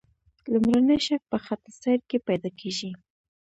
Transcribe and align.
لومړنی 0.51 0.97
شک 1.07 1.21
په 1.31 1.37
خط 1.45 1.61
السیر 1.71 1.99
کې 2.09 2.17
پیدا 2.27 2.49
کیږي. 2.59 2.91